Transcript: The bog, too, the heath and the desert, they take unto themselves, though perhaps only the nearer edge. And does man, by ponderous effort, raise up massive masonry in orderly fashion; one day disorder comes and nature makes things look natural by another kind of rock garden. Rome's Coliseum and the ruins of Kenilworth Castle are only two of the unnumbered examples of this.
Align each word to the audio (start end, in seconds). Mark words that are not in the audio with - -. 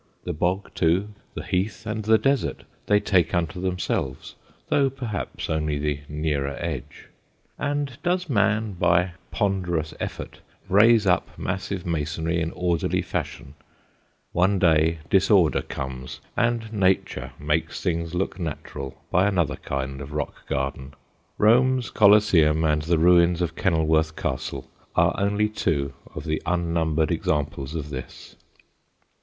The 0.23 0.33
bog, 0.33 0.71
too, 0.73 1.09
the 1.35 1.43
heath 1.43 1.85
and 1.85 2.03
the 2.03 2.17
desert, 2.17 2.63
they 2.87 2.99
take 2.99 3.35
unto 3.35 3.61
themselves, 3.61 4.33
though 4.67 4.89
perhaps 4.89 5.47
only 5.47 5.77
the 5.77 5.99
nearer 6.09 6.57
edge. 6.59 7.07
And 7.59 7.95
does 8.01 8.27
man, 8.27 8.73
by 8.73 9.11
ponderous 9.29 9.93
effort, 9.99 10.39
raise 10.67 11.05
up 11.05 11.37
massive 11.37 11.85
masonry 11.85 12.41
in 12.41 12.49
orderly 12.55 13.03
fashion; 13.03 13.53
one 14.31 14.57
day 14.57 14.97
disorder 15.11 15.61
comes 15.61 16.19
and 16.35 16.73
nature 16.73 17.33
makes 17.37 17.79
things 17.79 18.15
look 18.15 18.39
natural 18.39 18.99
by 19.11 19.27
another 19.27 19.57
kind 19.57 20.01
of 20.01 20.13
rock 20.13 20.47
garden. 20.47 20.95
Rome's 21.37 21.91
Coliseum 21.91 22.63
and 22.63 22.81
the 22.81 22.97
ruins 22.97 23.39
of 23.39 23.55
Kenilworth 23.55 24.15
Castle 24.15 24.67
are 24.95 25.13
only 25.19 25.47
two 25.47 25.93
of 26.15 26.23
the 26.23 26.41
unnumbered 26.47 27.11
examples 27.11 27.75
of 27.75 27.91
this. 27.91 28.35